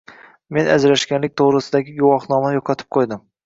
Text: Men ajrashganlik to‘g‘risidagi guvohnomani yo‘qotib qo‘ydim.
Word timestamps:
Men 0.57 0.69
ajrashganlik 0.75 1.37
to‘g‘risidagi 1.43 1.95
guvohnomani 2.03 2.61
yo‘qotib 2.61 2.95
qo‘ydim. 2.99 3.27